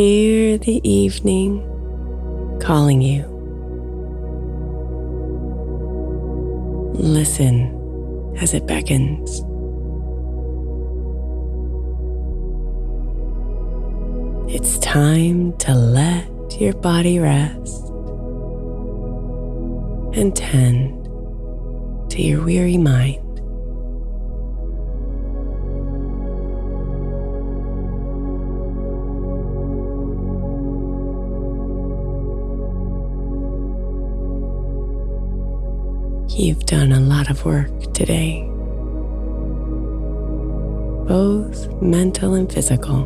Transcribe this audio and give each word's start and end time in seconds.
Hear 0.00 0.56
the 0.56 0.80
evening 0.82 1.60
calling 2.58 3.02
you. 3.02 3.22
Listen 6.94 8.34
as 8.38 8.54
it 8.54 8.66
beckons. 8.66 9.40
It's 14.50 14.78
time 14.78 15.54
to 15.58 15.74
let 15.74 16.58
your 16.58 16.72
body 16.72 17.18
rest 17.18 17.84
and 20.16 20.34
tend 20.34 21.10
to 22.10 22.22
your 22.22 22.42
weary 22.42 22.78
mind. 22.78 23.29
You've 36.32 36.64
done 36.64 36.92
a 36.92 37.00
lot 37.00 37.28
of 37.28 37.44
work 37.44 37.92
today, 37.92 38.42
both 41.08 41.82
mental 41.82 42.34
and 42.34 42.50
physical. 42.50 43.04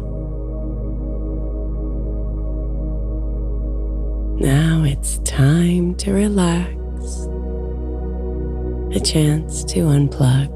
Now 4.39 4.85
it's 4.85 5.19
time 5.21 5.95
to 5.97 6.13
relax, 6.13 6.71
a 8.95 9.01
chance 9.03 9.65
to 9.73 9.81
unplug 9.81 10.49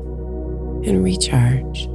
and 0.87 1.03
recharge. 1.03 1.89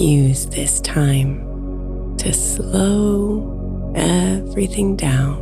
Use 0.00 0.46
this 0.46 0.80
time 0.80 2.16
to 2.16 2.32
slow 2.32 3.92
everything 3.94 4.96
down. 4.96 5.36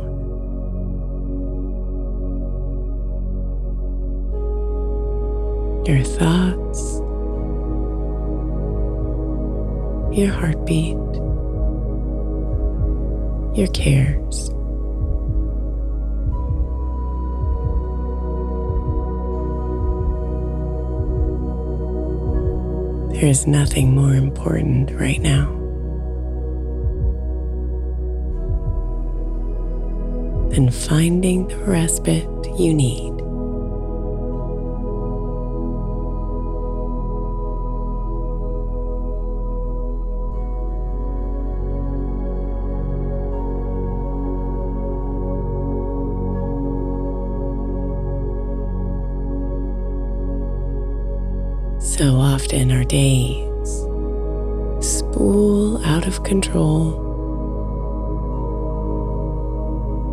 Your 5.85 6.03
thoughts, 6.03 6.99
your 10.11 10.33
heartbeat, 10.33 10.97
your 13.57 13.67
cares. 13.73 14.48
There 23.19 23.27
is 23.27 23.45
nothing 23.47 23.93
more 23.93 24.13
important 24.13 24.91
right 24.91 25.19
now. 25.19 25.47
Than 30.51 30.71
finding 30.71 31.49
the 31.49 31.57
respite 31.57 32.23
you 32.57 32.73
need. 32.73 33.18
Often 52.49 52.71
our 52.71 52.83
days. 52.83 53.69
Spool 54.79 55.85
out 55.85 56.07
of 56.07 56.23
control, 56.23 56.93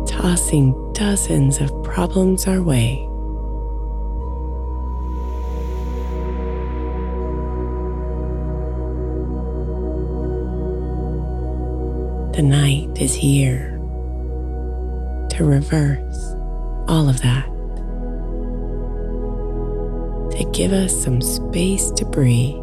tossing 0.07 0.75
dozens 0.93 1.59
of 1.59 1.71
problems 1.83 2.45
our 2.45 2.61
way. 2.61 3.07
The 12.35 12.43
night 12.43 13.01
is 13.01 13.15
here 13.15 13.79
to 15.31 15.43
reverse 15.43 16.35
all 16.87 17.09
of 17.09 17.19
that 17.23 17.56
to 20.37 20.45
give 20.51 20.71
us 20.71 21.03
some 21.03 21.19
space 21.19 21.89
to 21.91 22.05
breathe. 22.05 22.57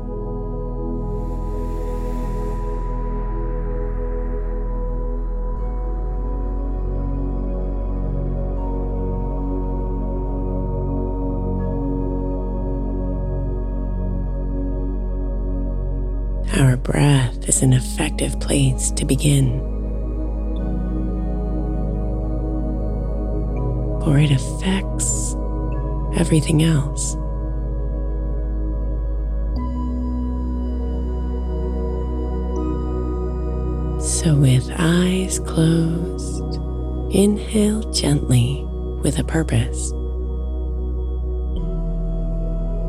Our 16.57 16.77
breath 16.77 17.49
is 17.49 17.63
an 17.63 17.73
effective 17.73 18.39
place 18.39 18.93
to 18.93 19.05
begin. 19.05 19.59
For 24.05 24.19
it 24.19 24.31
affects 24.31 25.35
everything 26.17 26.63
else. 26.63 27.17
So, 34.25 34.35
with 34.35 34.71
eyes 34.79 35.39
closed, 35.41 36.55
inhale 37.15 37.83
gently 37.93 38.65
with 39.03 39.19
a 39.19 39.23
purpose. 39.23 39.93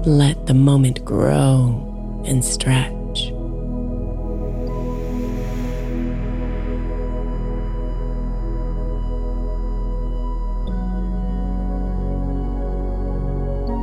Let 0.07 0.45
the 0.47 0.53
moment 0.53 1.03
grow 1.03 2.23
and 2.25 2.41
stretch. 2.41 3.31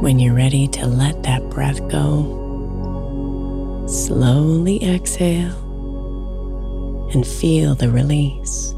When 0.01 0.19
you're 0.19 0.33
ready 0.33 0.69
to 0.69 0.87
let 0.87 1.23
that 1.25 1.51
breath 1.51 1.87
go, 1.91 3.85
slowly 3.87 4.83
exhale 4.83 5.72
and 7.13 7.27
feel 7.27 7.75
the 7.75 7.91
release. 7.91 8.75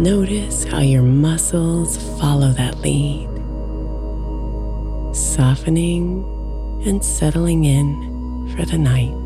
Notice 0.00 0.64
how 0.64 0.80
your 0.80 1.02
muscles 1.02 1.96
follow 2.18 2.50
that 2.52 2.80
lead, 2.80 3.28
softening 5.14 6.24
and 6.84 7.04
settling 7.04 7.64
in 7.64 8.54
for 8.56 8.64
the 8.66 8.78
night. 8.78 9.21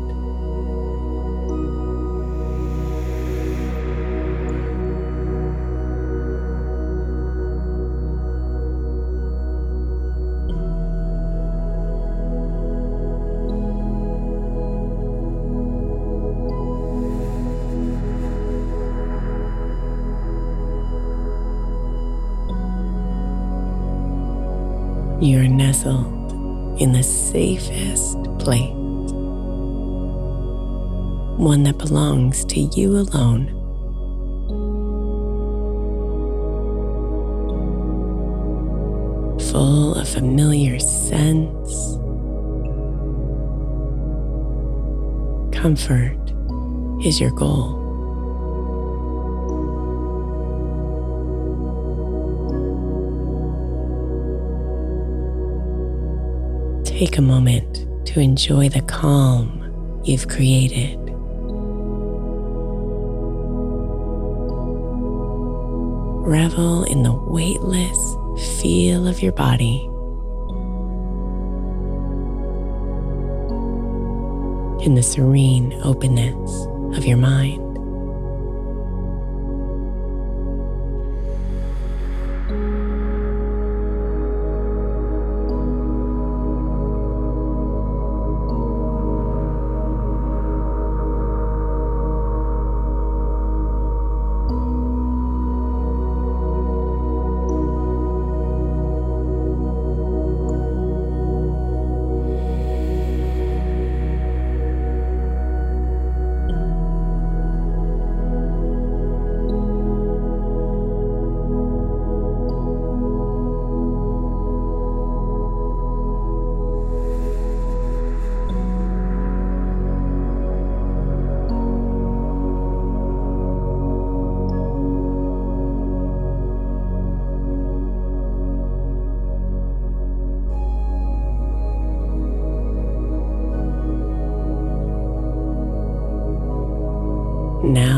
In 25.89 26.91
the 26.91 27.03
safest 27.03 28.17
place, 28.39 28.73
one 31.39 31.63
that 31.63 31.77
belongs 31.77 32.45
to 32.45 32.59
you 32.59 32.97
alone. 32.97 33.53
Full 39.51 39.95
of 39.95 40.07
familiar 40.09 40.79
scents, 40.79 41.97
comfort 45.55 46.17
is 47.03 47.19
your 47.19 47.31
goal. 47.31 47.86
Take 56.97 57.19
a 57.19 57.21
moment 57.21 57.85
to 58.07 58.19
enjoy 58.19 58.69
the 58.69 58.81
calm 58.81 60.01
you've 60.03 60.27
created. 60.27 60.97
Revel 66.25 66.85
in 66.85 67.03
the 67.03 67.13
weightless 67.13 68.59
feel 68.59 69.07
of 69.07 69.21
your 69.21 69.31
body. 69.33 69.83
In 74.83 74.95
the 74.95 75.03
serene 75.03 75.79
openness 75.83 76.65
of 76.97 77.05
your 77.05 77.17
mind. 77.17 77.66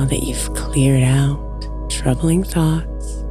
That 0.10 0.24
you've 0.24 0.54
cleared 0.56 1.04
out 1.04 1.40
troubling 1.90 2.44
thoughts, 2.44 3.24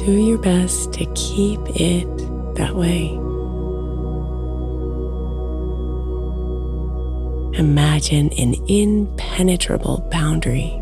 do 0.00 0.12
your 0.12 0.38
best 0.38 0.92
to 0.92 1.04
keep 1.14 1.60
it 1.74 2.06
that 2.56 2.74
way. 2.74 3.08
Imagine 7.58 8.32
an 8.34 8.54
impenetrable 8.68 10.06
boundary, 10.10 10.72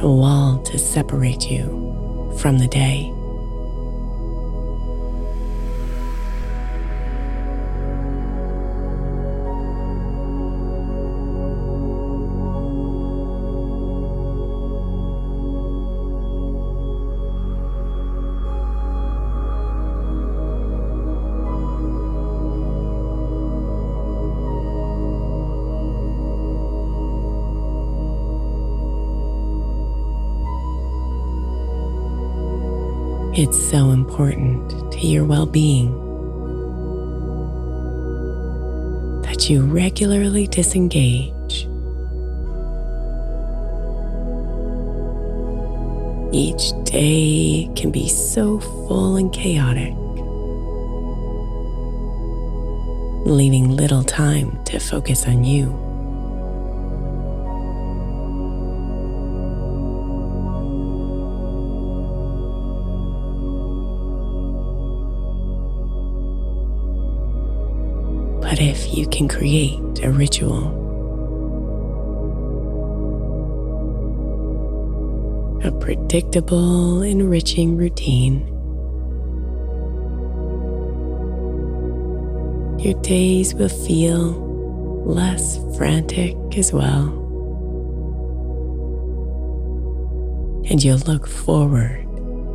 a 0.00 0.08
wall 0.10 0.60
to 0.64 0.78
separate 0.78 1.48
you 1.48 2.34
from 2.38 2.58
the 2.58 2.66
day. 2.66 3.12
Important 34.12 34.92
to 34.92 35.06
your 35.06 35.24
well 35.24 35.46
being 35.46 35.90
that 39.22 39.48
you 39.48 39.62
regularly 39.62 40.46
disengage. 40.46 41.66
Each 46.30 46.72
day 46.84 47.70
can 47.74 47.90
be 47.90 48.06
so 48.10 48.60
full 48.60 49.16
and 49.16 49.32
chaotic, 49.32 49.94
leaving 53.26 53.70
little 53.70 54.04
time 54.04 54.62
to 54.64 54.78
focus 54.78 55.26
on 55.26 55.42
you. 55.42 55.91
But 68.52 68.60
if 68.60 68.94
you 68.94 69.06
can 69.06 69.28
create 69.28 69.80
a 70.02 70.10
ritual, 70.10 70.66
a 75.64 75.72
predictable, 75.80 77.00
enriching 77.00 77.78
routine, 77.78 78.46
your 82.78 82.92
days 83.00 83.54
will 83.54 83.70
feel 83.70 84.32
less 85.06 85.56
frantic 85.78 86.36
as 86.58 86.74
well. 86.74 87.08
And 90.68 90.84
you'll 90.84 90.98
look 90.98 91.26
forward 91.26 92.06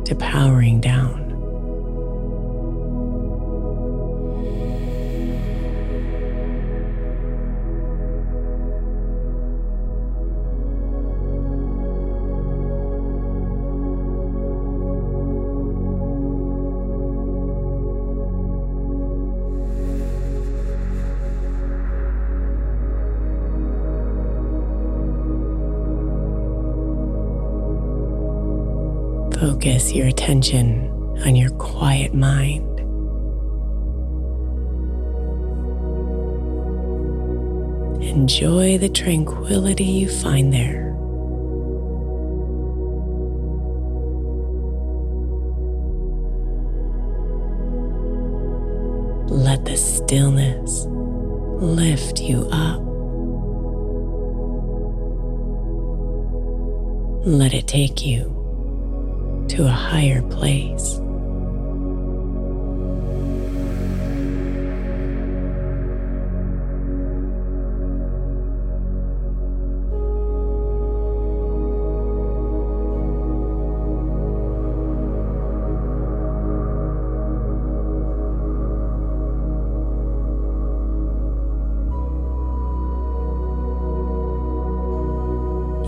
to 0.04 0.14
powering 0.14 0.80
down. 0.80 1.27
Focus 29.78 29.92
your 29.92 30.08
attention 30.08 30.88
on 31.24 31.36
your 31.36 31.50
quiet 31.50 32.12
mind. 32.12 32.80
Enjoy 38.02 38.76
the 38.76 38.88
tranquility 38.88 39.84
you 39.84 40.08
find 40.08 40.52
there. 40.52 40.96
Let 49.28 49.64
the 49.64 49.76
stillness 49.76 50.86
lift 51.62 52.20
you 52.20 52.48
up. 52.50 52.82
Let 57.24 57.54
it 57.54 57.68
take 57.68 58.04
you 58.04 58.37
to 59.58 59.66
a 59.66 59.70
higher 59.70 60.22
place. 60.22 61.00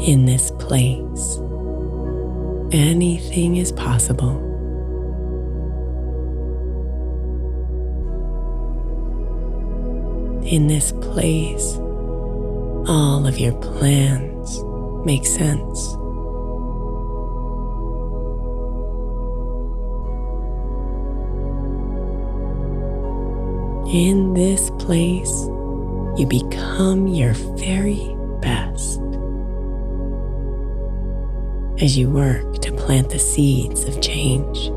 in 0.06 0.24
this 0.24 0.50
place, 0.58 1.39
anything 2.72 3.56
is 3.56 3.72
possible. 3.72 4.46
In 10.44 10.66
this 10.66 10.92
place, 10.92 11.76
all 12.88 13.26
of 13.26 13.38
your 13.38 13.52
plans 13.60 14.62
make 15.04 15.26
sense. 15.26 15.94
In 23.92 24.34
this 24.34 24.70
place, 24.78 25.30
you 26.16 26.26
become 26.28 27.08
your 27.08 27.32
very 27.32 28.16
best 28.40 29.00
as 31.80 31.96
you 31.96 32.10
work 32.10 32.60
to 32.60 32.72
plant 32.72 33.08
the 33.08 33.18
seeds 33.18 33.84
of 33.84 34.00
change. 34.00 34.70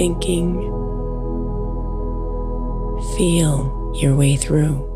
Thinking, 0.00 0.62
feel 3.18 3.92
your 3.94 4.16
way 4.16 4.34
through. 4.34 4.86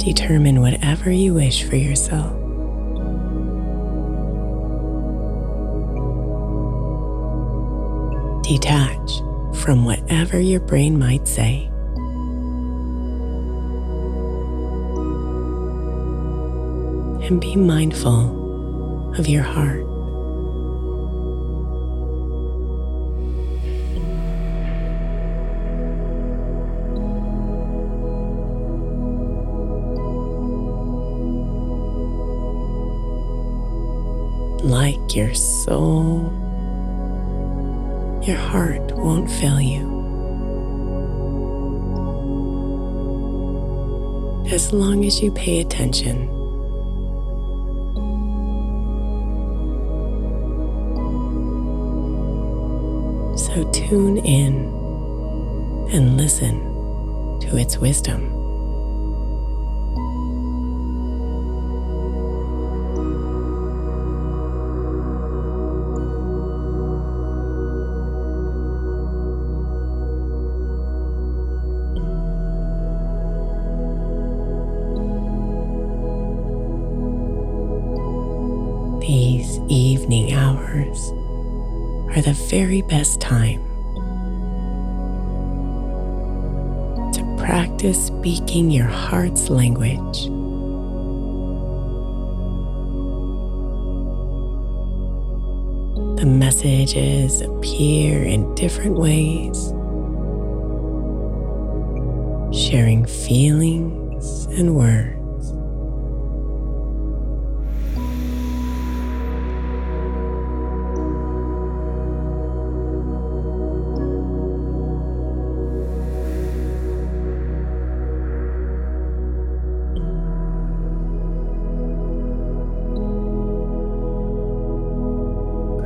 Determine 0.00 0.60
whatever 0.60 1.12
you 1.12 1.34
wish 1.34 1.62
for 1.62 1.76
yourself. 1.76 2.32
Detach 8.42 9.20
from 9.62 9.84
whatever 9.84 10.40
your 10.40 10.58
brain 10.58 10.98
might 10.98 11.28
say. 11.28 11.70
And 17.24 17.40
be 17.40 17.56
mindful 17.56 19.14
of 19.18 19.26
your 19.26 19.42
heart. 19.42 19.82
Like 34.62 35.16
your 35.16 35.34
soul 35.34 36.44
your 38.26 38.36
heart 38.38 38.92
won't 38.92 39.30
fail 39.30 39.60
you. 39.60 39.84
As 44.50 44.72
long 44.72 45.04
as 45.04 45.22
you 45.22 45.30
pay 45.30 45.60
attention. 45.60 46.43
So 53.54 53.62
tune 53.70 54.16
in 54.18 54.66
and 55.92 56.16
listen 56.16 56.58
to 57.38 57.56
its 57.56 57.78
wisdom. 57.78 58.32
These 78.98 79.60
evening 79.68 80.32
hours 80.32 81.12
are 82.14 82.22
the 82.22 82.32
very 82.32 82.80
best 82.82 83.20
time 83.20 83.60
to 87.12 87.36
practice 87.44 88.06
speaking 88.06 88.70
your 88.70 88.86
heart's 88.86 89.50
language. 89.50 90.26
The 96.20 96.26
messages 96.26 97.40
appear 97.40 98.22
in 98.22 98.54
different 98.54 98.96
ways, 98.96 99.70
sharing 102.56 103.04
feelings 103.06 104.46
and 104.46 104.76
words. 104.76 105.13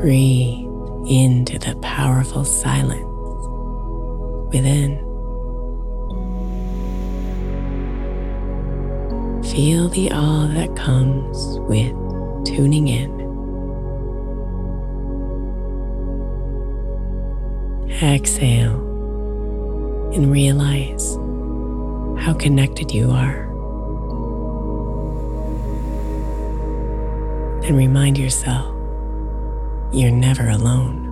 Breathe 0.09 0.65
into 1.07 1.59
the 1.59 1.77
powerful 1.83 2.43
silence 2.43 3.05
within. 4.51 4.97
Feel 9.53 9.91
the 9.91 10.11
awe 10.11 10.47
that 10.55 10.75
comes 10.77 11.59
with 11.69 11.93
tuning 12.47 12.89
in. 12.89 13.11
Exhale 18.03 18.81
and 20.15 20.33
realize 20.33 21.17
how 22.25 22.33
connected 22.33 22.93
you 22.93 23.11
are. 23.11 23.43
And 27.67 27.77
remind 27.77 28.17
yourself 28.17 28.78
you're 29.93 30.11
never 30.11 30.51
alone. 30.51 31.08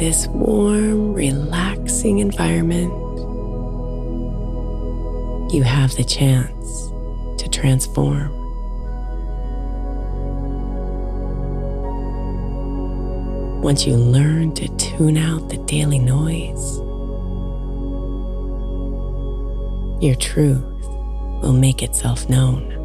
This 0.00 0.26
warm, 0.28 1.12
relaxing 1.12 2.20
environment, 2.20 2.90
you 5.52 5.62
have 5.62 5.94
the 5.94 6.02
chance 6.02 6.88
to 7.36 7.46
transform. 7.50 8.30
Once 13.60 13.86
you 13.86 13.94
learn 13.94 14.54
to 14.54 14.74
tune 14.78 15.18
out 15.18 15.50
the 15.50 15.58
daily 15.66 15.98
noise, 15.98 16.78
your 20.02 20.14
truth 20.14 20.64
will 21.42 21.52
make 21.52 21.82
itself 21.82 22.26
known. 22.30 22.79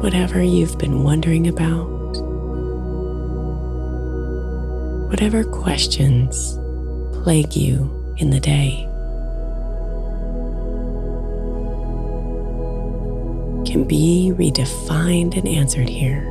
Whatever 0.00 0.42
you've 0.42 0.78
been 0.78 1.02
wondering 1.04 1.46
about, 1.46 1.86
whatever 5.10 5.44
questions 5.44 6.58
plague 7.12 7.54
you 7.54 8.14
in 8.16 8.30
the 8.30 8.40
day. 8.40 8.86
Can 13.70 13.84
be 13.84 14.32
redefined 14.34 15.36
and 15.36 15.46
answered 15.46 15.88
here. 15.88 16.26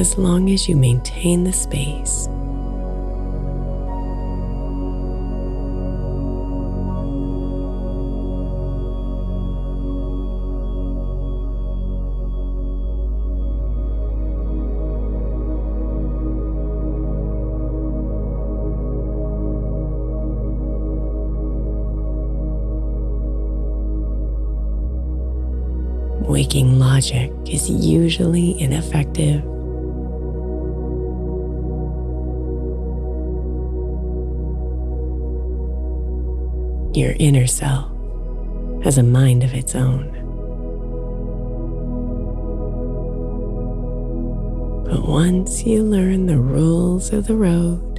As 0.00 0.18
long 0.18 0.50
as 0.50 0.68
you 0.68 0.74
maintain 0.74 1.44
the 1.44 1.52
space 1.52 2.28
waking 26.34 26.80
logic 26.80 27.30
is 27.46 27.70
usually 27.70 28.60
ineffective. 28.60 29.40
Your 36.96 37.14
inner 37.20 37.46
self 37.46 37.88
has 38.82 38.98
a 38.98 39.04
mind 39.04 39.44
of 39.44 39.54
its 39.54 39.76
own. 39.76 40.10
But 44.90 45.06
once 45.06 45.64
you 45.64 45.84
learn 45.84 46.26
the 46.26 46.40
rules 46.40 47.12
of 47.12 47.28
the 47.28 47.36
road, 47.36 47.94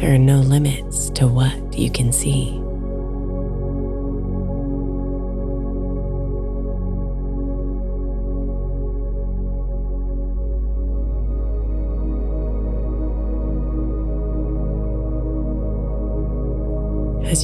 there 0.00 0.12
are 0.12 0.18
no 0.18 0.40
limits 0.40 1.10
to 1.10 1.28
what 1.28 1.78
you 1.78 1.92
can 1.92 2.10
see. 2.10 2.60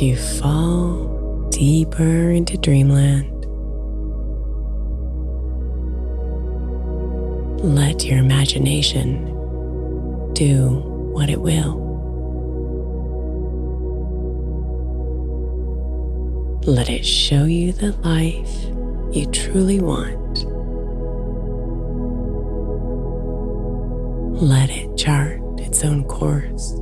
You 0.03 0.17
fall 0.17 1.49
deeper 1.51 2.31
into 2.33 2.59
dreamland. 2.59 3.29
Let 7.63 8.05
your 8.05 8.19
imagination 8.19 9.25
do 10.33 10.71
what 11.13 11.31
it 11.31 11.41
will. 11.41 11.79
Let 16.67 16.91
it 16.91 17.07
show 17.07 17.45
you 17.45 17.71
the 17.71 17.93
life 18.03 19.15
you 19.15 19.27
truly 19.27 19.81
want. 19.81 20.45
Let 24.43 24.69
it 24.69 24.97
chart 24.97 25.41
its 25.61 25.85
own 25.85 26.03
course. 26.05 26.75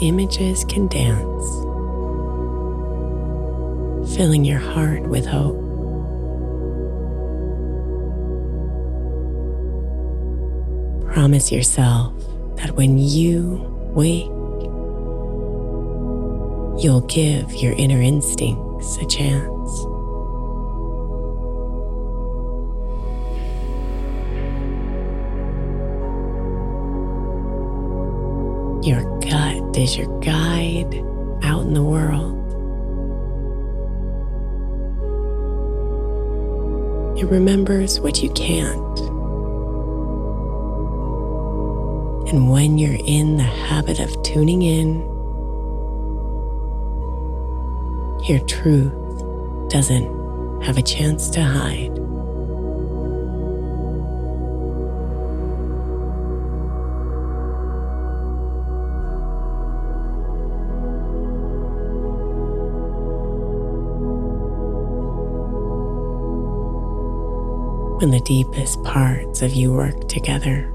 Images 0.00 0.64
can 0.64 0.86
dance, 0.88 1.44
filling 4.14 4.44
your 4.44 4.58
heart 4.58 5.02
with 5.02 5.26
hope. 5.26 5.56
Promise 11.12 11.50
yourself 11.50 12.14
that 12.56 12.72
when 12.72 12.98
you 12.98 13.56
wake, 13.94 14.26
you'll 16.82 17.06
give 17.08 17.52
your 17.54 17.72
inner 17.74 18.00
instincts 18.00 18.96
a 18.98 19.06
chance. 19.06 19.57
Is 29.78 29.96
your 29.96 30.20
guide 30.20 30.92
out 31.44 31.62
in 31.62 31.72
the 31.72 31.82
world. 31.82 32.34
It 37.18 37.26
remembers 37.26 38.00
what 38.00 38.22
you 38.22 38.30
can't. 38.30 38.98
And 42.28 42.50
when 42.50 42.76
you're 42.76 43.00
in 43.06 43.36
the 43.36 43.44
habit 43.44 44.00
of 44.00 44.22
tuning 44.22 44.62
in, 44.62 45.00
your 48.24 48.40
truth 48.46 48.92
doesn't 49.70 50.62
have 50.62 50.76
a 50.76 50.82
chance 50.82 51.30
to 51.30 51.42
hide. 51.42 52.07
When 67.98 68.10
the 68.12 68.20
deepest 68.20 68.80
parts 68.84 69.42
of 69.42 69.52
you 69.52 69.72
work 69.72 70.06
together. 70.08 70.72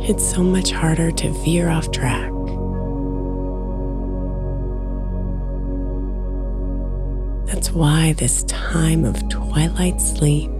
It's 0.00 0.26
so 0.26 0.42
much 0.42 0.70
harder 0.70 1.10
to 1.10 1.30
veer 1.44 1.68
off 1.68 1.90
track. 1.90 2.32
That's 7.46 7.70
why 7.70 8.14
this 8.14 8.44
time 8.44 9.04
of 9.04 9.28
twilight 9.28 10.00
sleep 10.00 10.50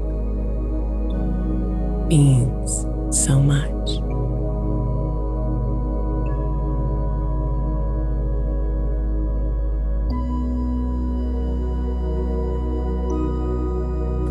means 2.09 2.85
so 3.11 3.41
much. 3.41 4.08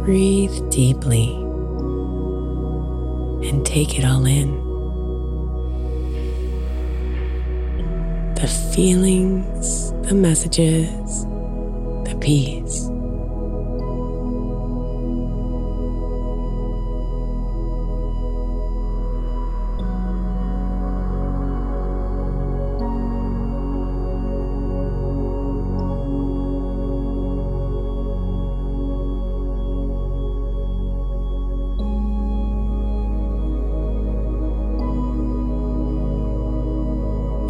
Breathe 0.07 0.69
deeply 0.69 1.33
and 3.49 3.65
take 3.65 3.99
it 3.99 4.05
all 4.05 4.25
in. 4.25 4.55
The 8.35 8.47
feelings, 8.73 9.91
the 10.07 10.15
messages, 10.15 11.25
the 12.05 12.17
peace. 12.21 12.86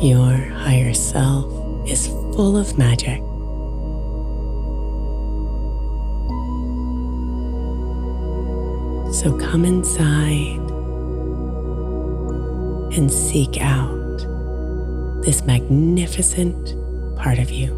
Your 0.07 0.37
higher 0.63 0.93
self 0.93 1.51
is 1.85 2.07
full 2.07 2.55
of 2.55 2.77
magic. 2.77 3.19
So 9.13 9.37
come 9.37 9.65
inside 9.65 10.61
and 12.95 13.11
seek 13.11 13.59
out 13.59 14.17
this 15.23 15.43
magnificent 15.43 16.73
part 17.17 17.37
of 17.37 17.51
you. 17.51 17.76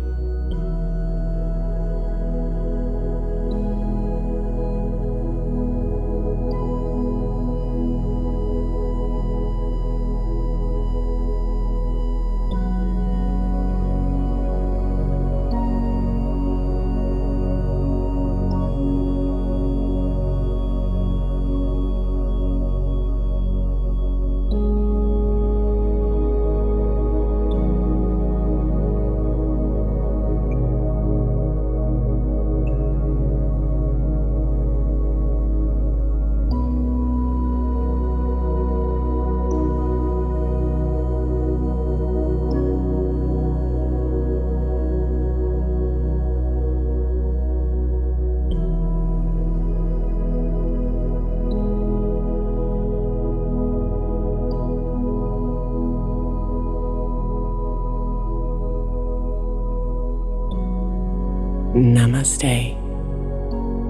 Namaste. 61.90 62.76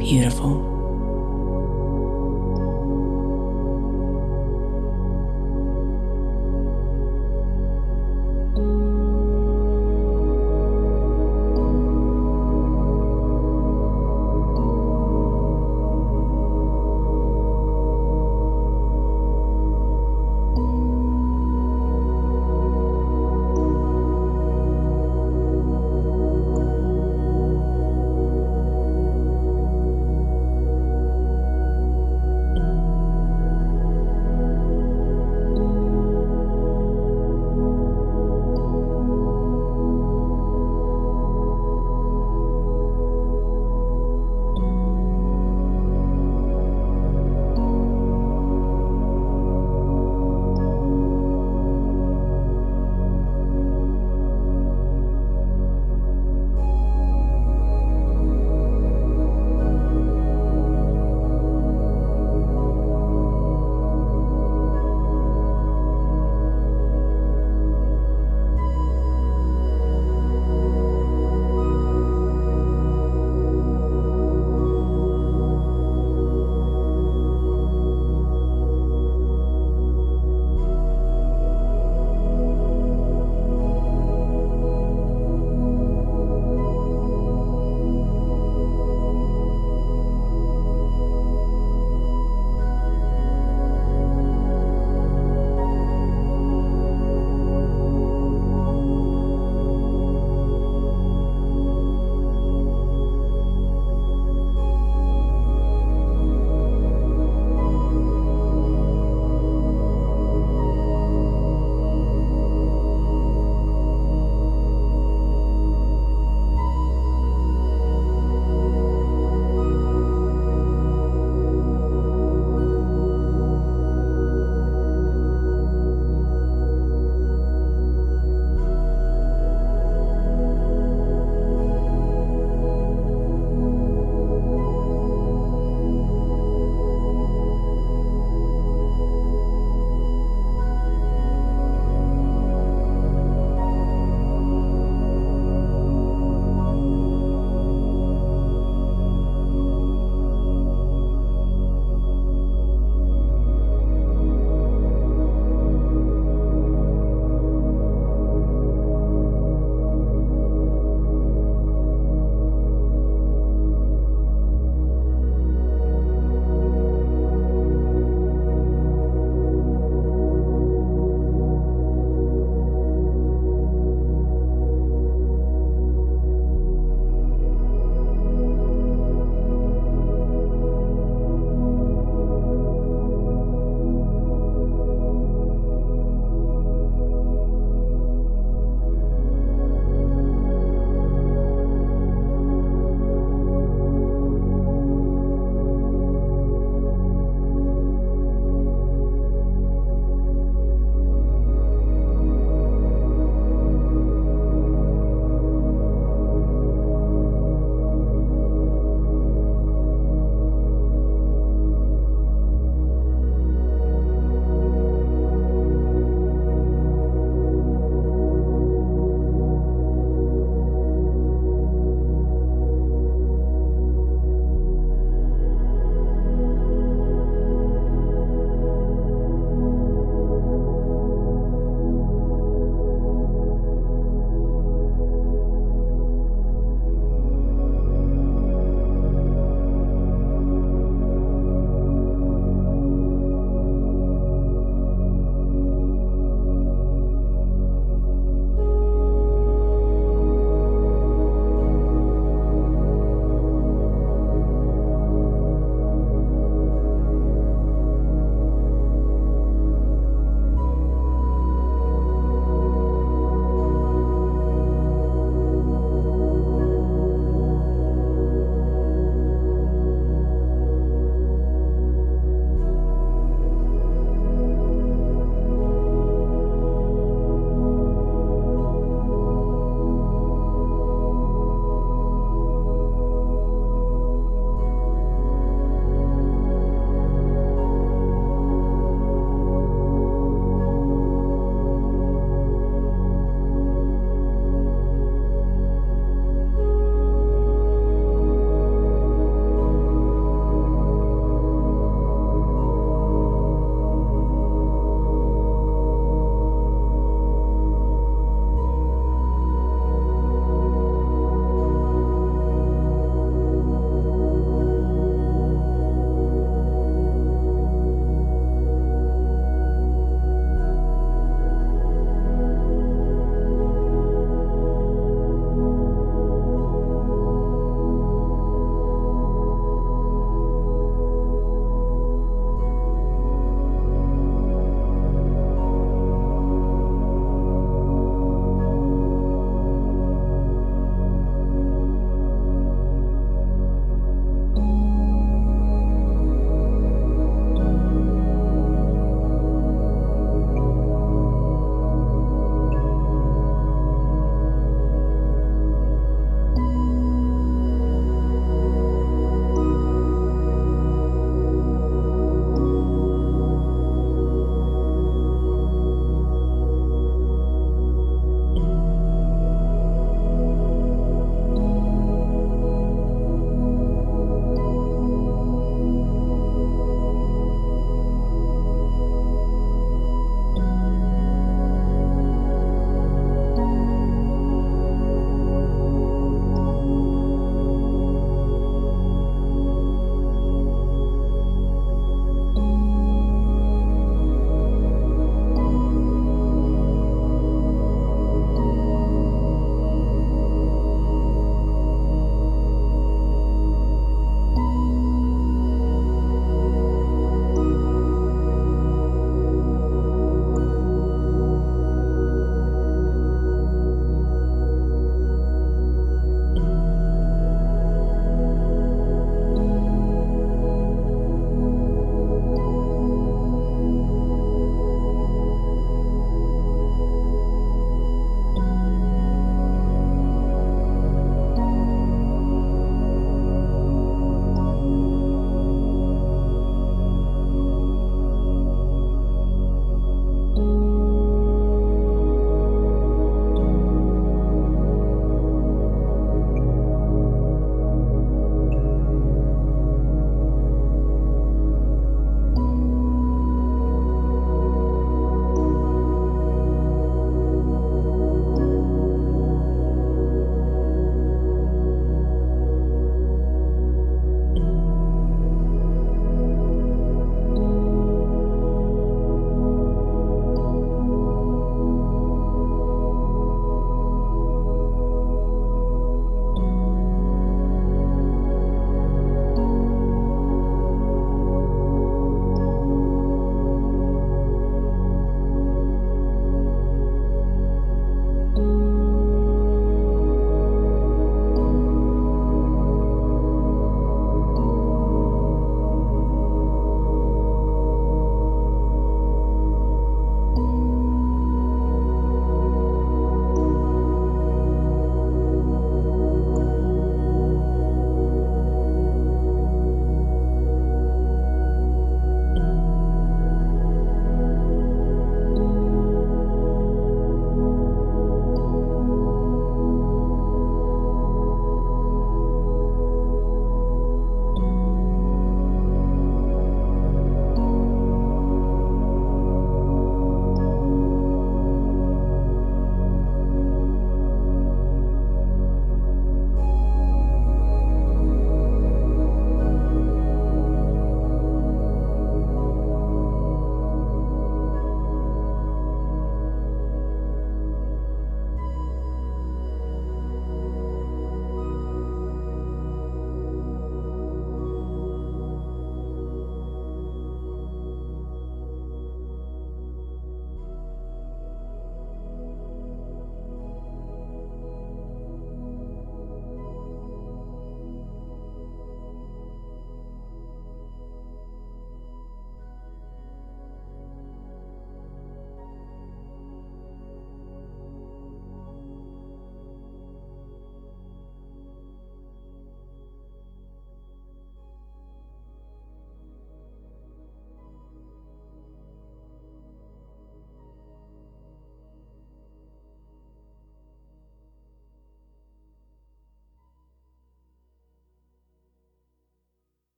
Beautiful. 0.00 0.73